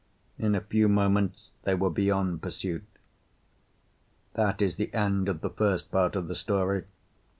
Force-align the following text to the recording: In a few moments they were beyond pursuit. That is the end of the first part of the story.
In 0.39 0.55
a 0.55 0.61
few 0.61 0.87
moments 0.89 1.51
they 1.61 1.75
were 1.75 1.91
beyond 1.91 2.41
pursuit. 2.41 2.83
That 4.33 4.59
is 4.59 4.77
the 4.77 4.91
end 4.95 5.29
of 5.29 5.41
the 5.41 5.49
first 5.51 5.91
part 5.91 6.15
of 6.15 6.27
the 6.27 6.33
story. 6.33 6.85